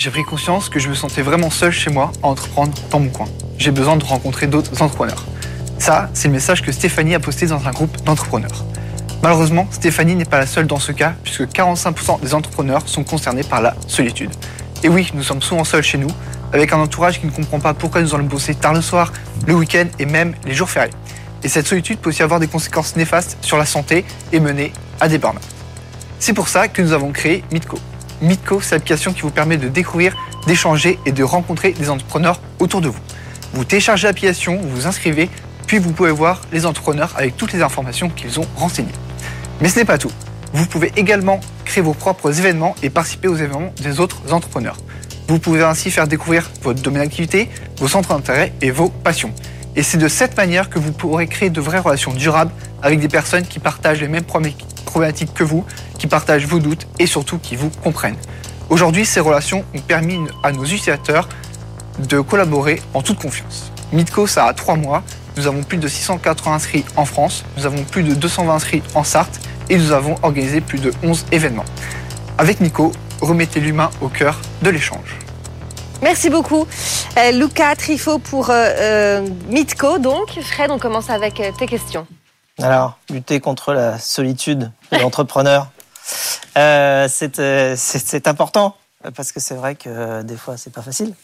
j'ai 0.00 0.10
pris 0.10 0.24
conscience 0.24 0.70
que 0.70 0.78
je 0.78 0.88
me 0.88 0.94
sentais 0.94 1.20
vraiment 1.20 1.50
seul 1.50 1.72
chez 1.72 1.90
moi 1.90 2.10
à 2.22 2.28
entreprendre 2.28 2.72
dans 2.90 3.00
mon 3.00 3.10
coin. 3.10 3.26
J'ai 3.58 3.70
besoin 3.70 3.98
de 3.98 4.04
rencontrer 4.04 4.46
d'autres 4.46 4.80
entrepreneurs. 4.80 5.26
Ça, 5.78 6.08
c'est 6.14 6.28
le 6.28 6.32
message 6.32 6.62
que 6.62 6.72
Stéphanie 6.72 7.14
a 7.14 7.20
posté 7.20 7.46
dans 7.46 7.68
un 7.68 7.70
groupe 7.70 8.02
d'entrepreneurs. 8.04 8.64
Malheureusement, 9.22 9.66
Stéphanie 9.70 10.14
n'est 10.14 10.24
pas 10.24 10.38
la 10.38 10.46
seule 10.46 10.66
dans 10.66 10.78
ce 10.78 10.92
cas, 10.92 11.14
puisque 11.22 11.42
45% 11.42 12.20
des 12.20 12.34
entrepreneurs 12.34 12.82
sont 12.86 13.04
concernés 13.04 13.42
par 13.42 13.60
la 13.60 13.74
solitude. 13.86 14.30
Et 14.82 14.88
oui, 14.88 15.10
nous 15.12 15.22
sommes 15.22 15.42
souvent 15.42 15.64
seuls 15.64 15.82
chez 15.82 15.98
nous, 15.98 16.10
avec 16.54 16.72
un 16.72 16.78
entourage 16.78 17.20
qui 17.20 17.26
ne 17.26 17.30
comprend 17.30 17.60
pas 17.60 17.74
pourquoi 17.74 18.00
nous 18.00 18.14
allons 18.14 18.24
bosser 18.24 18.54
tard 18.54 18.72
le 18.72 18.80
soir, 18.80 19.12
le 19.46 19.54
week-end 19.54 19.86
et 19.98 20.06
même 20.06 20.34
les 20.46 20.54
jours 20.54 20.70
fériés. 20.70 20.92
Et 21.42 21.48
cette 21.48 21.66
solitude 21.66 21.98
peut 21.98 22.08
aussi 22.10 22.22
avoir 22.22 22.40
des 22.40 22.48
conséquences 22.48 22.96
néfastes 22.96 23.36
sur 23.42 23.58
la 23.58 23.66
santé 23.66 24.04
et 24.32 24.40
mener 24.40 24.72
à 25.00 25.08
des 25.08 25.18
burn 25.18 25.38
C'est 26.18 26.32
pour 26.32 26.48
ça 26.48 26.68
que 26.68 26.80
nous 26.80 26.92
avons 26.92 27.12
créé 27.12 27.44
Mitco, 27.52 27.78
Mitco, 28.22 28.60
c'est 28.60 28.74
l'application 28.74 29.12
qui 29.12 29.22
vous 29.22 29.30
permet 29.30 29.56
de 29.56 29.68
découvrir, 29.68 30.14
d'échanger 30.46 30.98
et 31.06 31.12
de 31.12 31.22
rencontrer 31.22 31.72
des 31.72 31.88
entrepreneurs 31.88 32.40
autour 32.58 32.80
de 32.80 32.88
vous. 32.88 32.98
Vous 33.54 33.64
téléchargez 33.64 34.06
l'application, 34.06 34.56
vous 34.56 34.68
vous 34.68 34.86
inscrivez, 34.86 35.30
puis 35.66 35.78
vous 35.78 35.92
pouvez 35.92 36.10
voir 36.10 36.40
les 36.52 36.66
entrepreneurs 36.66 37.12
avec 37.16 37.36
toutes 37.36 37.52
les 37.52 37.62
informations 37.62 38.10
qu'ils 38.10 38.38
ont 38.38 38.46
renseignées. 38.56 38.92
Mais 39.60 39.68
ce 39.68 39.78
n'est 39.78 39.84
pas 39.84 39.98
tout. 39.98 40.10
Vous 40.52 40.66
pouvez 40.66 40.92
également 40.96 41.40
créer 41.64 41.82
vos 41.82 41.92
propres 41.92 42.38
événements 42.38 42.74
et 42.82 42.90
participer 42.90 43.28
aux 43.28 43.36
événements 43.36 43.72
des 43.80 44.00
autres 44.00 44.32
entrepreneurs. 44.32 44.78
Vous 45.28 45.38
pouvez 45.38 45.62
ainsi 45.62 45.90
faire 45.90 46.08
découvrir 46.08 46.50
votre 46.62 46.82
domaine 46.82 47.02
d'activité, 47.02 47.48
vos 47.76 47.86
centres 47.86 48.08
d'intérêt 48.08 48.52
et 48.62 48.70
vos 48.70 48.88
passions. 48.88 49.32
Et 49.76 49.82
c'est 49.82 49.98
de 49.98 50.08
cette 50.08 50.36
manière 50.36 50.70
que 50.70 50.78
vous 50.78 50.92
pourrez 50.92 51.28
créer 51.28 51.50
de 51.50 51.60
vraies 51.60 51.78
relations 51.78 52.12
durables 52.12 52.50
avec 52.82 52.98
des 52.98 53.08
personnes 53.08 53.44
qui 53.44 53.60
partagent 53.60 54.00
les 54.00 54.08
mêmes 54.08 54.24
problématiques 54.24 55.34
que 55.34 55.44
vous, 55.44 55.64
qui 55.98 56.08
partagent 56.08 56.46
vos 56.46 56.58
doutes 56.58 56.88
et 56.98 57.06
surtout 57.06 57.38
qui 57.38 57.54
vous 57.54 57.70
comprennent. 57.84 58.16
Aujourd'hui, 58.70 59.04
ces 59.04 59.20
relations 59.20 59.64
ont 59.74 59.80
permis 59.80 60.18
à 60.42 60.52
nos 60.52 60.64
utilisateurs 60.64 61.28
de 61.98 62.20
collaborer 62.20 62.80
en 62.94 63.02
toute 63.02 63.18
confiance. 63.18 63.70
Mitco, 63.92 64.26
ça 64.26 64.46
a 64.46 64.54
trois 64.54 64.76
mois. 64.76 65.02
Nous 65.36 65.46
avons 65.46 65.62
plus 65.62 65.78
de 65.78 65.86
680 65.86 66.52
inscrits 66.52 66.84
en 66.96 67.04
France, 67.04 67.44
nous 67.56 67.64
avons 67.64 67.84
plus 67.84 68.02
de 68.02 68.14
220 68.14 68.52
inscrits 68.52 68.82
en 68.94 69.04
Sarthe 69.04 69.40
et 69.70 69.78
nous 69.78 69.92
avons 69.92 70.16
organisé 70.22 70.60
plus 70.60 70.78
de 70.78 70.92
11 71.02 71.24
événements. 71.32 71.64
Avec 72.36 72.60
Mitco, 72.60 72.92
remettez 73.22 73.60
l'humain 73.60 73.90
au 74.02 74.08
cœur 74.08 74.38
de 74.60 74.68
l'échange. 74.68 75.16
Merci 76.02 76.28
beaucoup. 76.28 76.66
Euh, 77.16 77.32
Luca 77.32 77.74
Trifo 77.76 78.18
pour 78.18 78.50
euh, 78.50 78.54
euh, 78.54 79.28
Mitco. 79.48 79.98
Donc, 79.98 80.38
Fred, 80.42 80.70
on 80.70 80.78
commence 80.78 81.08
avec 81.08 81.40
tes 81.58 81.66
questions. 81.66 82.06
Alors, 82.62 82.98
lutter 83.08 83.40
contre 83.40 83.72
la 83.72 83.98
solitude 83.98 84.70
de 84.92 84.98
l'entrepreneur, 84.98 85.68
euh, 86.58 87.08
euh, 87.38 87.74
c'est 87.76 88.28
important 88.28 88.76
parce 89.14 89.32
que 89.32 89.40
c'est 89.40 89.54
vrai 89.54 89.74
que 89.74 90.22
des 90.22 90.36
fois 90.36 90.56
c'est 90.56 90.72
pas 90.72 90.82
facile. 90.82 91.14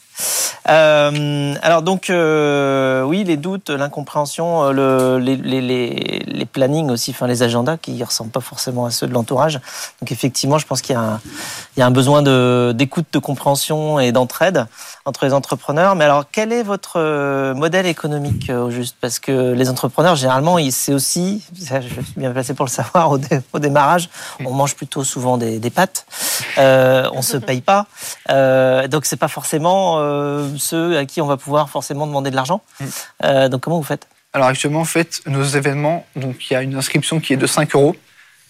Euh, 0.69 1.55
alors 1.63 1.83
donc 1.83 2.11
euh, 2.11 3.03
oui, 3.03 3.23
les 3.25 3.37
doutes, 3.37 3.71
l'incompréhension, 3.71 4.65
euh, 4.65 4.73
le, 4.73 5.19
les, 5.19 5.37
les, 5.37 6.21
les, 6.27 6.45
plannings 6.45 6.91
aussi, 6.91 7.13
enfin 7.13 7.27
les 7.29 7.43
agendas 7.43 7.77
qui 7.77 8.03
ressemblent 8.03 8.31
pas 8.31 8.41
forcément 8.41 8.87
à 8.87 8.91
ceux 8.91 9.07
de 9.07 9.13
l'entourage. 9.13 9.61
Donc 10.01 10.11
effectivement, 10.11 10.59
je 10.59 10.67
pense 10.67 10.83
qu'il 10.83 10.95
y 10.95 10.97
a 10.97 11.03
un, 11.03 11.21
il 11.77 11.81
y 11.81 11.83
a 11.83 11.87
un 11.87 11.91
besoin 11.91 12.23
d'écoute, 12.73 13.07
de 13.13 13.19
compréhension 13.19 14.01
et 14.01 14.11
d'entraide 14.11 14.67
entre 15.07 15.25
les 15.25 15.33
entrepreneurs. 15.33 15.95
Mais 15.95 16.05
alors, 16.05 16.27
quel 16.31 16.53
est 16.53 16.63
votre 16.63 17.01
euh, 17.01 17.55
modèle 17.55 17.87
économique 17.87 18.51
au 18.51 18.71
juste? 18.71 18.97
Parce 19.01 19.19
que 19.19 19.53
les 19.53 19.71
entrepreneurs, 19.71 20.17
généralement, 20.17 20.59
c'est 20.71 20.93
aussi, 20.93 21.43
je 21.55 22.03
suis 22.03 22.15
bien 22.17 22.33
placé 22.33 22.53
pour 22.55 22.67
le 22.67 22.71
savoir, 22.71 23.13
au, 23.13 23.19
au 23.53 23.59
démarrage, 23.59 24.11
on 24.45 24.53
mange 24.53 24.77
plutôt 24.77 25.05
souvent 25.05 25.39
des, 25.39 25.59
des 25.59 25.71
pâtes, 25.71 26.07
euh, 26.59 27.09
on 27.13 27.23
se 27.23 27.37
paye 27.37 27.63
pas, 27.63 27.87
euh, 28.31 28.89
donc 28.89 29.07
c'est 29.07 29.17
pas 29.17 29.29
forcément 29.29 29.97
ceux 30.59 30.99
à 30.99 31.05
qui 31.05 31.21
on 31.21 31.27
va 31.27 31.37
pouvoir 31.37 31.71
forcément 31.71 32.07
demander 32.07 32.31
de 32.31 32.37
l'argent. 32.37 32.61
Mm. 32.81 32.85
Euh, 33.25 33.49
donc 33.49 33.63
comment 33.63 33.79
vous 33.79 33.85
faites? 33.85 34.07
Alors 34.33 34.49
actuellement, 34.49 34.81
en 34.81 34.85
fait, 34.85 35.23
nos 35.27 35.45
événements, 35.45 36.07
donc 36.17 36.51
il 36.51 36.53
y 36.53 36.57
a 36.57 36.63
une 36.63 36.75
inscription 36.75 37.21
qui 37.21 37.33
est 37.33 37.39
de 37.39 37.47
5 37.47 37.75
euros. 37.75 37.97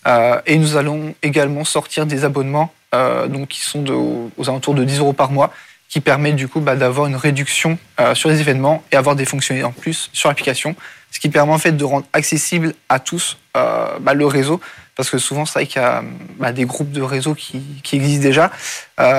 Euh, 0.07 0.41
et 0.47 0.57
nous 0.57 0.77
allons 0.77 1.15
également 1.23 1.65
sortir 1.65 2.07
des 2.07 2.25
abonnements 2.25 2.73
euh, 2.95 3.27
donc 3.27 3.49
qui 3.49 3.61
sont 3.61 3.83
de, 3.83 3.93
aux 3.93 4.49
alentours 4.49 4.75
de 4.75 4.85
10 4.85 5.01
euros 5.01 5.13
par 5.13 5.33
mois, 5.33 5.53
qui 5.89 6.01
permet 6.01 6.33
du 6.33 6.49
coup 6.49 6.61
bah, 6.61 6.77
d'avoir 6.77 7.07
une 7.07 7.17
réduction 7.17 7.79
sur 8.15 8.29
les 8.29 8.41
événements 8.41 8.83
et 8.93 8.97
avoir 8.97 9.17
des 9.17 9.25
fonctionnalités 9.25 9.67
en 9.67 9.73
plus 9.73 10.11
sur 10.13 10.29
l'application, 10.29 10.75
ce 11.11 11.21
qui 11.21 11.29
permet 11.29 11.53
en 11.53 11.59
fait 11.59 11.73
de 11.73 11.85
rendre 11.85 12.07
accessible 12.13 12.75
à 12.89 12.99
tous 12.99 13.39
bah, 13.55 14.15
le 14.15 14.27
réseau, 14.27 14.61
parce 14.97 15.11
que 15.11 15.19
souvent 15.19 15.47
c'est 15.47 15.61
vrai 15.61 15.67
qu'il 15.67 15.81
y 15.81 15.85
a 15.85 16.03
bah, 16.39 16.53
des 16.53 16.65
groupes 16.65 16.91
de 16.91 17.03
réseaux 17.03 17.35
qui, 17.35 17.63
existent 17.93 18.23
déjà, 18.23 18.51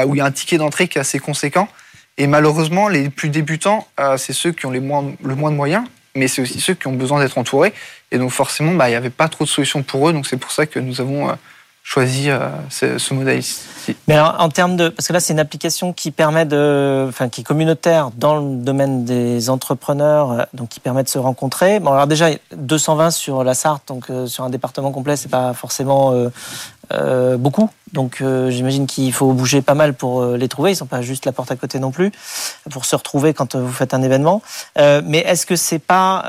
où 0.05 0.13
il 0.13 0.17
y 0.17 0.21
a 0.21 0.25
un 0.25 0.31
ticket 0.31 0.57
d'entrée 0.57 0.87
qui 0.87 0.97
est 0.97 1.01
assez 1.01 1.19
conséquent, 1.19 1.69
et 2.17 2.27
malheureusement, 2.27 2.89
les 2.89 3.09
plus 3.09 3.29
débutants, 3.29 3.87
euh, 3.99 4.17
c'est 4.17 4.33
ceux 4.33 4.51
qui 4.51 4.65
ont 4.65 4.71
les 4.71 4.79
le 4.79 5.35
moins 5.35 5.51
de 5.51 5.55
moyens, 5.55 5.85
mais 6.15 6.27
c'est 6.27 6.41
aussi 6.41 6.59
ceux 6.59 6.73
qui 6.73 6.87
ont 6.87 6.93
besoin 6.93 7.19
d'être 7.19 7.37
entourés. 7.37 7.73
Et 8.11 8.17
donc 8.17 8.31
forcément, 8.31 8.71
il 8.71 8.89
n'y 8.89 8.95
avait 8.95 9.11
pas 9.11 9.27
trop 9.27 9.43
de 9.43 9.49
solutions 9.49 9.83
pour 9.83 10.09
eux. 10.09 10.13
Donc 10.13 10.25
c'est 10.25 10.37
pour 10.37 10.51
ça 10.51 10.65
que 10.65 10.79
nous 10.79 10.99
avons 10.99 11.29
euh, 11.29 11.33
choisi 11.87 12.29
ce, 12.69 12.97
ce 12.97 13.13
modèle 13.13 13.41
Mais 14.09 14.19
en 14.19 14.49
termes 14.49 14.75
de, 14.75 14.89
parce 14.89 15.07
que 15.07 15.13
là 15.13 15.21
c'est 15.21 15.31
une 15.31 15.39
application 15.39 15.93
qui 15.93 16.11
permet 16.11 16.45
de, 16.45 17.05
enfin 17.07 17.29
qui 17.29 17.41
est 17.41 17.43
communautaire 17.45 18.11
dans 18.13 18.35
le 18.35 18.57
domaine 18.57 19.05
des 19.05 19.49
entrepreneurs, 19.49 20.47
donc 20.53 20.67
qui 20.67 20.81
permet 20.81 21.03
de 21.03 21.07
se 21.07 21.17
rencontrer. 21.17 21.79
Bon 21.79 21.93
alors 21.93 22.05
déjà 22.05 22.27
220 22.53 23.11
sur 23.11 23.45
la 23.45 23.53
Sarthe, 23.53 23.87
donc 23.87 24.11
sur 24.25 24.43
un 24.43 24.49
département 24.49 24.91
complet, 24.91 25.15
c'est 25.15 25.29
pas 25.29 25.53
forcément 25.53 26.11
euh, 26.11 26.29
beaucoup. 27.37 27.69
Donc 27.93 28.21
euh, 28.21 28.49
j'imagine 28.49 28.85
qu'il 28.85 29.13
faut 29.13 29.31
bouger 29.31 29.61
pas 29.61 29.73
mal 29.73 29.93
pour 29.93 30.21
euh, 30.21 30.37
les 30.37 30.47
trouver. 30.47 30.71
Ils 30.71 30.75
sont 30.75 30.85
pas 30.85 31.01
juste 31.01 31.25
la 31.25 31.31
porte 31.31 31.51
à 31.51 31.55
côté 31.55 31.79
non 31.79 31.91
plus 31.91 32.11
pour 32.69 32.85
se 32.85 32.95
retrouver 32.95 33.33
quand 33.33 33.55
vous 33.55 33.71
faites 33.71 33.93
un 33.93 34.01
événement. 34.01 34.41
mais 34.75 35.19
est-ce 35.19 35.45
que 35.45 35.55
c'est 35.55 35.79
pas, 35.79 36.25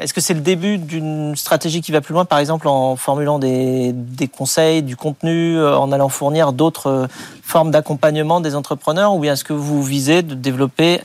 est-ce 0.00 0.14
que 0.14 0.20
c'est 0.20 0.34
le 0.34 0.40
début 0.40 0.78
d'une 0.78 1.34
stratégie 1.36 1.80
qui 1.80 1.92
va 1.92 2.00
plus 2.00 2.12
loin, 2.12 2.24
par 2.24 2.38
exemple 2.38 2.68
en 2.68 2.96
formulant 2.96 3.38
des, 3.38 3.92
des 3.92 4.28
conseils, 4.28 4.82
du 4.82 4.96
contenu, 4.96 5.62
en 5.62 5.90
allant 5.92 6.08
fournir 6.08 6.52
d'autres 6.52 7.08
formes 7.42 7.70
d'accompagnement 7.70 8.40
des 8.40 8.54
entrepreneurs, 8.54 9.14
ou 9.14 9.18
bien 9.18 9.32
est-ce 9.32 9.44
que 9.44 9.52
vous 9.52 9.82
visez 9.82 10.22
de 10.22 10.34
développer 10.34 11.00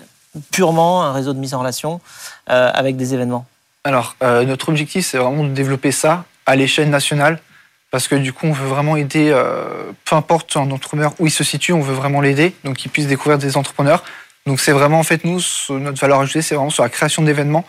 purement 0.52 1.04
un 1.04 1.12
réseau 1.12 1.34
de 1.34 1.40
mise 1.40 1.54
en 1.54 1.60
relation 1.60 2.00
avec 2.48 2.98
des 2.98 3.14
événements? 3.14 3.46
Alors 3.84 4.16
notre 4.22 4.70
objectif 4.70 5.06
c'est 5.08 5.18
vraiment 5.18 5.44
de 5.44 5.50
développer 5.54 5.92
ça 5.92 6.26
à 6.46 6.56
l'échelle 6.56 6.90
nationale 6.90 7.40
parce 7.92 8.08
que 8.08 8.16
du 8.16 8.34
coup, 8.34 8.48
on 8.48 8.52
veut 8.52 8.68
vraiment 8.68 8.98
aider, 8.98 9.30
euh, 9.32 9.92
peu 10.06 10.16
importe 10.16 10.58
un 10.58 10.70
entrepreneur 10.72 11.14
où 11.20 11.28
il 11.28 11.32
se 11.32 11.44
situe, 11.44 11.74
on 11.74 11.82
veut 11.82 11.94
vraiment 11.94 12.22
l'aider, 12.22 12.54
donc 12.64 12.78
qu'il 12.78 12.92
puisse 12.92 13.08
découvrir 13.08 13.38
des 13.38 13.56
entrepreneurs. 13.56 14.04
Donc 14.46 14.60
c'est 14.60 14.72
vraiment, 14.72 15.00
en 15.00 15.04
fait, 15.04 15.24
nous, 15.24 15.40
notre 15.70 16.00
valeur 16.00 16.20
ajoutée, 16.20 16.42
c'est 16.42 16.56
vraiment 16.56 16.70
sur 16.70 16.84
la 16.84 16.90
création 16.90 17.22
d'événements. 17.22 17.66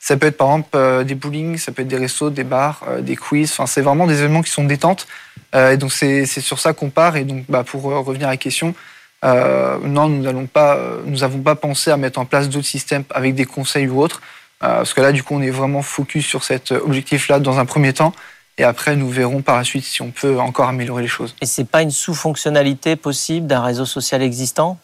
Ça 0.00 0.16
peut 0.16 0.28
être 0.28 0.38
par 0.38 0.48
exemple 0.48 0.70
euh, 0.74 1.04
des 1.04 1.14
bowling, 1.14 1.58
ça 1.58 1.72
peut 1.72 1.82
être 1.82 1.88
des 1.88 1.98
restos, 1.98 2.30
des 2.30 2.44
bars, 2.44 2.82
euh, 2.88 3.00
des 3.00 3.16
quiz. 3.16 3.52
Enfin, 3.52 3.66
c'est 3.66 3.82
vraiment 3.82 4.06
des 4.06 4.18
événements 4.18 4.42
qui 4.42 4.50
sont 4.50 4.64
détentes. 4.64 5.06
et 5.54 5.76
donc 5.76 5.92
c'est 5.92 6.26
sur 6.26 6.58
ça 6.58 6.72
qu'on 6.72 6.90
part. 6.90 7.16
Et 7.16 7.24
donc, 7.24 7.44
bah, 7.48 7.62
pour 7.64 7.82
revenir 7.82 8.26
à 8.28 8.32
la 8.32 8.36
question, 8.36 8.74
non, 9.22 10.08
nous 10.08 10.46
pas, 10.46 10.78
nous 11.04 11.18
n'avons 11.18 11.40
pas 11.40 11.54
pensé 11.54 11.90
à 11.90 11.96
mettre 11.96 12.18
en 12.18 12.24
place 12.24 12.48
d'autres 12.48 12.66
systèmes 12.66 13.04
avec 13.10 13.34
des 13.34 13.44
conseils 13.44 13.88
ou 13.88 14.00
autres, 14.00 14.20
parce 14.60 14.94
que 14.94 15.00
là, 15.00 15.12
du 15.12 15.22
coup, 15.22 15.34
on 15.34 15.42
est 15.42 15.50
vraiment 15.50 15.82
focus 15.82 16.26
sur 16.26 16.44
cet 16.44 16.72
objectif-là 16.72 17.40
dans 17.40 17.58
un 17.58 17.66
premier 17.66 17.92
temps. 17.92 18.14
Et 18.60 18.64
après, 18.64 18.94
nous 18.94 19.08
verrons 19.08 19.40
par 19.40 19.56
la 19.56 19.64
suite 19.64 19.86
si 19.86 20.02
on 20.02 20.10
peut 20.10 20.38
encore 20.38 20.68
améliorer 20.68 21.00
les 21.00 21.08
choses. 21.08 21.34
Et 21.40 21.46
c'est 21.46 21.64
pas 21.64 21.80
une 21.80 21.90
sous-fonctionnalité 21.90 22.94
possible 22.94 23.46
d'un 23.46 23.62
réseau 23.62 23.86
social 23.86 24.20
existant? 24.20 24.76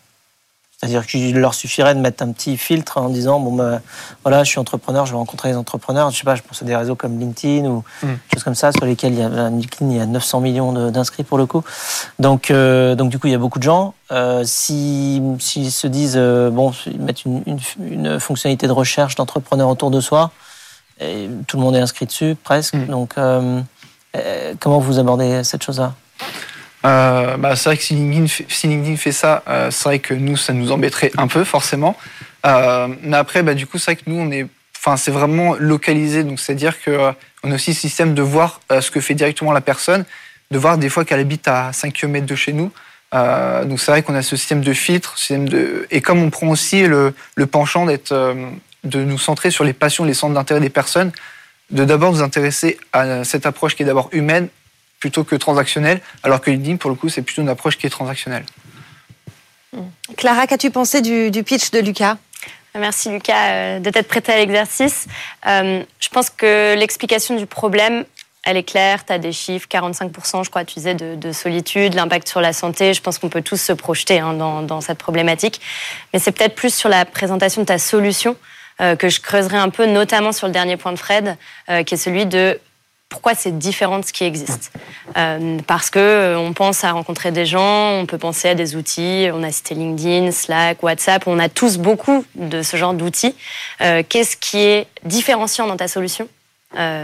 C'est-à-dire 0.78 1.06
qu'il 1.06 1.37
leur 1.37 1.52
suffirait 1.52 1.95
de 1.95 2.00
mettre 2.00 2.23
un 2.23 2.33
petit 2.33 2.56
filtre 2.56 2.97
en 2.97 3.11
disant 3.11 3.38
bon 3.38 3.52
ben 3.54 3.80
voilà 4.25 4.45
je 4.45 4.50
suis 4.50 4.59
entrepreneur 4.59 5.06
je 5.06 5.12
vais 5.12 5.16
rencontrer 5.16 5.49
des 5.49 5.56
entrepreneurs 5.56 6.11
je 6.11 6.18
sais 6.18 6.25
pas 6.25 6.35
je 6.35 6.42
pense 6.42 6.61
à 6.61 6.66
des 6.66 6.76
réseaux 6.76 6.95
comme 6.95 7.18
LinkedIn 7.18 7.66
ou 7.66 7.83
mm. 8.02 8.09
choses 8.35 8.45
comme 8.45 8.54
ça 8.54 8.73
sur 8.73 8.85
lesquels 8.85 9.14
il 9.14 9.21
y 9.21 9.23
a 9.23 9.49
LinkedIn 9.49 9.90
il 9.90 9.97
y 9.97 10.00
a 10.00 10.04
900 10.04 10.40
millions 10.40 10.90
d'inscrits 10.90 11.25
pour 11.25 11.38
le 11.38 11.47
coup 11.47 11.64
donc 12.18 12.50
euh, 12.50 12.95
donc 12.95 13.09
du 13.09 13.18
coup 13.18 13.26
il 13.26 13.30
y 13.30 13.35
a 13.35 13.38
beaucoup 13.38 13.59
de 13.59 13.64
gens 13.64 13.95
euh, 14.12 14.42
si 14.45 15.23
s'ils 15.38 15.73
se 15.73 15.87
disent 15.87 16.18
euh, 16.18 16.50
bon 16.50 16.75
ils 16.85 17.00
mettent 17.00 17.25
une, 17.25 17.42
une, 17.47 17.59
une 17.80 18.21
fonctionnalité 18.21 18.66
de 18.66 18.73
recherche 18.73 19.14
d'entrepreneurs 19.14 19.71
autour 19.71 19.90
de 19.90 20.02
soi 20.02 20.30
et 21.00 21.29
tout 21.47 21.57
le 21.57 21.62
monde 21.62 21.76
est 21.76 21.81
inscrit 21.81 22.07
dessus, 22.07 22.37
presque. 22.43 22.75
Mm. 22.75 22.87
Donc, 22.87 23.12
euh, 23.19 23.61
euh, 24.17 24.55
comment 24.59 24.79
vous 24.79 24.99
abordez 24.99 25.45
cette 25.45 25.62
chose-là 25.62 25.95
euh, 26.85 27.37
bah, 27.37 27.57
C'est 27.57 27.69
vrai 27.69 27.76
que 27.76 27.83
si 27.83 27.95
LinkedIn 27.95 28.26
fait, 28.29 28.47
si 28.49 28.67
LinkedIn 28.67 28.97
fait 28.97 29.12
ça, 29.12 29.43
c'est 29.71 29.85
vrai 29.85 29.99
que 29.99 30.15
nous, 30.15 30.37
ça 30.37 30.53
nous 30.53 30.73
embêterait 30.73 31.12
un 31.19 31.29
peu, 31.29 31.45
forcément. 31.45 31.97
mais 32.45 33.17
après, 33.17 33.43
bah, 33.43 33.55
du 33.55 33.67
coup, 33.67 33.79
c'est 33.79 33.93
vrai 33.93 33.97
que 33.97 34.09
nous, 34.09 34.19
on 34.19 34.31
est, 34.31 34.47
enfin, 34.79 34.97
c'est 34.97 35.11
vraiment 35.11 35.55
localisé. 35.59 36.25
Donc, 36.25 36.41
c'est-à-dire 36.41 36.83
qu'on 36.83 37.50
a 37.50 37.55
aussi 37.55 37.71
le 37.71 37.76
système 37.76 38.15
de 38.15 38.23
voir 38.23 38.61
ce 38.81 38.91
que 38.91 39.00
fait 39.00 39.15
directement 39.15 39.53
la 39.53 39.61
personne, 39.61 40.05
de 40.50 40.59
voir 40.59 40.79
des 40.79 40.88
fois 40.88 41.05
qu'elle 41.05 41.21
habite 41.21 41.49
à 41.49 41.73
5 41.73 41.93
km 41.93 42.25
de 42.25 42.35
chez 42.37 42.53
nous. 42.55 42.71
donc 43.12 43.81
c'est 43.81 43.91
vrai 43.91 44.03
qu'on 44.03 44.15
a 44.15 44.23
ce 44.23 44.37
système 44.37 44.62
de 44.62 44.73
filtre, 44.73 45.19
système 45.19 45.49
de... 45.49 45.87
et 45.91 46.00
comme 46.00 46.23
on 46.23 46.31
prend 46.31 46.49
aussi 46.49 46.87
le, 46.87 47.15
le 47.35 47.47
penchant 47.47 47.85
d'être 47.85 48.15
de 48.87 49.02
nous 49.02 49.19
centrer 49.19 49.50
sur 49.50 49.64
les 49.64 49.73
passions, 49.73 50.05
les 50.05 50.14
centres 50.14 50.35
d'intérêt 50.35 50.61
des 50.61 50.71
personnes, 50.71 51.12
de 51.71 51.85
d'abord 51.85 52.12
nous 52.12 52.23
intéresser 52.23 52.78
à 52.93 53.25
cette 53.25 53.47
approche 53.47 53.76
qui 53.76 53.83
est 53.83 53.87
d'abord 53.87 54.09
humaine 54.12 54.49
plutôt 55.00 55.25
que 55.25 55.37
transactionnelle, 55.37 56.00
alors 56.23 56.40
que 56.40 56.50
LinkedIn, 56.50 56.76
pour 56.76 56.90
le 56.90 56.97
coup, 56.97 57.09
c'est 57.09 57.23
plutôt 57.23 57.43
une 57.43 57.49
approche 57.49 57.76
qui 57.76 57.87
est 57.87 57.90
transactionnelle. 57.90 58.45
Clara, 60.16 60.47
qu'as-tu 60.47 60.71
pensé 60.71 61.02
du, 61.02 61.43
pitch 61.43 61.71
de 61.71 61.81
Lucas? 61.81 62.16
Merci 62.75 63.11
Lucas 63.11 63.50
euh, 63.50 63.78
de 63.81 63.90
t'être 63.90 64.09
prêté 64.09 64.33
à 64.33 64.37
l'exercice. 64.37 65.07
Euh, 65.47 65.83
je 65.99 66.09
pense 66.09 66.31
que 66.31 66.75
l'explication 66.76 67.37
du 67.37 67.47
problème, 67.47 68.05
elle 68.45 68.57
est 68.57 68.62
claire. 68.62 69.05
Tu 69.05 69.12
as 69.12 69.19
des 69.19 69.33
chiffres, 69.33 69.66
45%, 69.71 70.45
je 70.45 70.50
crois, 70.50 70.64
tu 70.64 70.75
disais, 70.75 70.95
de, 70.95 71.33
solitude, 71.33 71.95
l'impact 71.95 72.28
sur 72.28 72.40
la 72.40 72.52
santé. 72.52 72.95
Je 72.95 73.00
pense 73.00 73.19
qu'on 73.19 73.28
peut 73.28 73.43
tous 73.43 73.61
se 73.61 73.73
projeter 73.73 74.21
hein, 74.21 74.35
dans, 74.35 74.62
dans, 74.62 74.81
cette 74.81 74.99
problématique. 74.99 75.61
Mais 76.12 76.19
c'est 76.19 76.33
peut-être 76.33 76.55
plus 76.55 76.75
sur 76.75 76.88
la 76.88 77.05
présentation 77.05 77.62
de 77.62 77.66
ta 77.66 77.78
solution 77.78 78.33
euh, 78.33 78.55
que 78.78 79.09
je 79.09 79.21
creuserai 79.21 79.56
un 79.56 79.71
peu, 79.71 79.87
notamment 79.87 80.33
sur 80.33 80.47
le 80.47 80.52
dernier 80.52 80.76
point 80.76 80.92
de 80.92 80.99
Fred, 80.99 81.37
euh, 81.71 81.83
qui 81.83 81.95
est 81.95 81.97
celui 81.97 82.26
de 82.26 82.61
pourquoi 83.09 83.35
c'est 83.35 83.56
différent 83.56 84.00
de 84.00 84.04
ce 84.04 84.12
qui 84.12 84.25
existe. 84.25 84.73
Euh, 85.16 85.59
parce 85.66 85.90
que 85.90 86.37
on 86.37 86.52
pense 86.52 86.85
à 86.85 86.90
rencontrer 86.90 87.30
des 87.30 87.47
gens, 87.47 87.92
on 87.92 88.04
peut 88.04 88.18
penser 88.18 88.49
à 88.49 88.54
des 88.54 88.75
outils, 88.75 89.28
on 89.33 89.42
a 89.42 89.52
cité 89.52 89.75
LinkedIn, 89.75 90.33
Slack, 90.33 90.83
WhatsApp, 90.83 91.26
on 91.26 91.38
a 91.38 91.49
tous 91.49 91.78
beaucoup 91.78 92.25
de 92.35 92.62
ce 92.62 92.76
genre 92.76 92.95
d'outils. 92.95 93.35
Qu'est-ce 93.78 94.37
qui 94.37 94.59
est 94.59 94.88
différenciant 95.04 95.66
dans 95.68 95.76
ta 95.76 95.87
solution? 95.87 96.28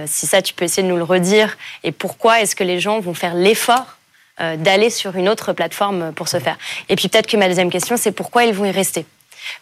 Si 0.06 0.26
ça, 0.26 0.42
tu 0.42 0.54
peux 0.54 0.64
essayer 0.64 0.82
de 0.82 0.92
nous 0.92 0.98
le 0.98 1.04
redire. 1.04 1.56
Et 1.84 1.92
pourquoi 1.92 2.42
est-ce 2.42 2.56
que 2.56 2.64
les 2.64 2.80
gens 2.80 2.98
vont 2.98 3.14
faire 3.14 3.34
l'effort 3.34 3.96
d'aller 4.38 4.90
sur 4.90 5.14
une 5.14 5.28
autre 5.28 5.52
plateforme 5.52 6.12
pour 6.12 6.26
se 6.26 6.40
faire? 6.40 6.58
Et 6.88 6.96
puis 6.96 7.08
peut-être 7.08 7.28
que 7.28 7.36
ma 7.36 7.46
deuxième 7.46 7.70
question, 7.70 7.96
c'est 7.96 8.12
pourquoi 8.12 8.44
ils 8.44 8.52
vont 8.52 8.64
y 8.64 8.72
rester? 8.72 9.06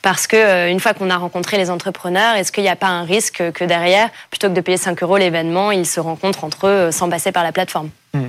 Parce 0.02 0.26
que 0.26 0.36
euh, 0.36 0.70
une 0.70 0.80
fois 0.80 0.94
qu'on 0.94 1.10
a 1.10 1.16
rencontré 1.16 1.56
les 1.56 1.70
entrepreneurs, 1.70 2.36
est-ce 2.36 2.52
qu'il 2.52 2.62
n'y 2.62 2.70
a 2.70 2.76
pas 2.76 2.88
un 2.88 3.04
risque 3.04 3.42
que 3.52 3.64
derrière, 3.64 4.10
plutôt 4.30 4.48
que 4.48 4.54
de 4.54 4.60
payer 4.60 4.76
5 4.78 5.02
euros 5.02 5.16
l'événement, 5.16 5.70
ils 5.70 5.86
se 5.86 6.00
rencontrent 6.00 6.44
entre 6.44 6.66
eux 6.66 6.70
euh, 6.70 6.92
sans 6.92 7.08
passer 7.08 7.32
par 7.32 7.44
la 7.44 7.52
plateforme? 7.52 7.90
Hmm. 8.14 8.28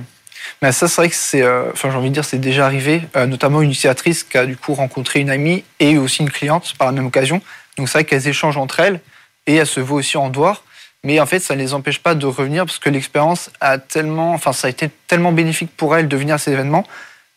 Mais 0.60 0.72
ça, 0.72 0.88
c'est 0.88 0.96
vrai 0.96 1.08
que 1.08 1.14
c'est, 1.14 1.42
euh, 1.42 1.72
j'ai 1.74 1.88
envie 1.88 2.08
de 2.08 2.14
dire, 2.14 2.24
c'est 2.24 2.38
déjà 2.38 2.66
arrivé, 2.66 3.02
notamment 3.14 3.62
une 3.62 3.70
utilisatrice 3.70 4.24
qui 4.24 4.38
a 4.38 4.46
du 4.46 4.56
coup 4.56 4.74
rencontré 4.74 5.20
une 5.20 5.30
amie 5.30 5.64
et 5.80 5.98
aussi 5.98 6.22
une 6.22 6.30
cliente 6.30 6.74
par 6.78 6.88
la 6.88 6.92
même 6.92 7.06
occasion. 7.06 7.40
Donc 7.78 7.88
c'est 7.88 7.98
vrai 7.98 8.04
qu'elles 8.04 8.28
échangent 8.28 8.56
entre 8.56 8.80
elles 8.80 9.00
et 9.46 9.56
elles 9.56 9.66
se 9.66 9.80
voient 9.80 9.98
aussi 9.98 10.16
en 10.16 10.30
dehors. 10.30 10.64
Mais 11.04 11.18
en 11.20 11.26
fait, 11.26 11.40
ça 11.40 11.54
ne 11.54 11.60
les 11.60 11.74
empêche 11.74 12.00
pas 12.00 12.14
de 12.14 12.26
revenir 12.26 12.64
parce 12.64 12.78
que 12.78 12.90
l'expérience 12.90 13.50
a 13.60 13.78
tellement, 13.78 14.34
enfin, 14.34 14.52
ça 14.52 14.68
a 14.68 14.70
été 14.70 14.88
tellement 15.08 15.32
bénéfique 15.32 15.70
pour 15.76 15.96
elles 15.96 16.06
de 16.06 16.16
venir 16.16 16.36
à 16.36 16.38
ces 16.38 16.52
événements. 16.52 16.86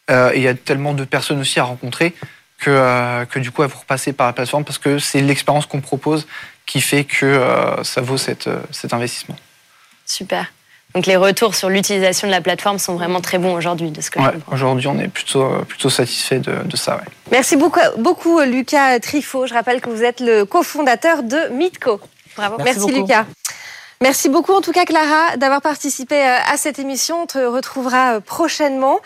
et 0.10 0.36
il 0.36 0.42
y 0.42 0.48
a 0.48 0.54
tellement 0.54 0.94
de 0.94 1.04
personnes 1.04 1.40
aussi 1.40 1.60
à 1.60 1.64
rencontrer 1.64 2.14
que, 2.60 2.70
euh, 2.70 3.26
que 3.26 3.40
du 3.40 3.52
coup, 3.52 3.64
elles 3.64 3.70
vont 3.70 3.80
repasser 3.80 4.14
par 4.14 4.28
la 4.28 4.34
plateforme 4.34 4.64
parce 4.64 4.78
que 4.78 5.00
c'est 5.00 5.22
l'expérience 5.22 5.66
qu'on 5.66 5.82
propose 5.82 6.28
qui 6.66 6.82
fait 6.82 7.04
que 7.04 7.26
euh, 7.26 7.84
ça 7.84 8.02
vaut 8.02 8.18
cette, 8.18 8.48
euh, 8.48 8.60
cet 8.72 8.94
investissement. 8.94 9.36
Super. 10.06 10.52
Donc 10.94 11.08
les 11.08 11.18
retours 11.18 11.56
sur 11.56 11.70
l'utilisation 11.70 12.28
de 12.28 12.32
la 12.32 12.40
plateforme 12.40 12.80
sont 12.80 12.96
vraiment 12.96 13.20
très 13.20 13.38
bons 13.38 13.54
aujourd'hui, 13.54 13.92
de 13.92 14.00
ce 14.00 14.10
que 14.10 14.20
Aujourd'hui, 14.50 14.88
on 14.88 14.98
est 14.98 15.10
plutôt, 15.10 15.50
plutôt 15.68 15.90
satisfait 15.90 16.40
de, 16.40 16.64
de 16.64 16.78
ça. 16.78 16.96
Ouais. 16.96 17.04
Merci 17.32 17.58
beaucoup, 17.58 17.82
beaucoup, 17.98 18.40
Lucas 18.42 19.00
Trifot. 19.00 19.46
Je 19.46 19.54
rappelle 19.54 19.82
que 19.82 19.90
vous 19.90 20.04
êtes 20.04 20.22
le 20.22 20.46
cofondateur 20.46 21.24
de 21.24 21.50
Mitco. 21.52 22.00
Bravo. 22.38 22.56
Merci, 22.60 22.80
Merci 22.80 22.94
Lucas. 22.94 23.26
Merci 24.02 24.28
beaucoup 24.28 24.52
en 24.52 24.60
tout 24.60 24.74
cas 24.74 24.84
Clara 24.84 25.38
d'avoir 25.38 25.62
participé 25.62 26.16
euh, 26.16 26.38
à 26.52 26.58
cette 26.58 26.80
émission. 26.80 27.24
On 27.24 27.26
te 27.28 27.38
retrouvera 27.38 28.16
euh, 28.16 28.20
prochainement. 28.20 29.00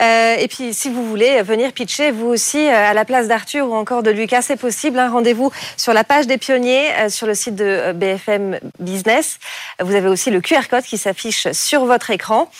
Euh, 0.00 0.34
et 0.34 0.48
puis 0.48 0.74
si 0.74 0.90
vous 0.90 1.06
voulez 1.06 1.42
venir 1.42 1.72
pitcher 1.72 2.10
vous 2.10 2.26
aussi 2.26 2.58
à 2.58 2.92
la 2.92 3.04
place 3.04 3.28
d'Arthur 3.28 3.68
ou 3.68 3.74
encore 3.74 4.02
de 4.02 4.10
Lucas, 4.10 4.42
c'est 4.42 4.56
possible. 4.56 4.98
Hein. 4.98 5.10
Rendez-vous 5.10 5.52
sur 5.76 5.92
la 5.92 6.02
page 6.02 6.26
des 6.26 6.38
pionniers 6.38 6.90
sur 7.08 7.28
le 7.28 7.34
site 7.34 7.54
de 7.54 7.92
BFM 7.92 8.58
Business. 8.80 9.38
Vous 9.80 9.94
avez 9.94 10.08
aussi 10.08 10.30
le 10.30 10.40
QR 10.40 10.68
code 10.68 10.82
qui 10.82 10.98
s'affiche 10.98 11.46
sur 11.52 11.84
votre 11.84 12.10
écran. 12.10 12.50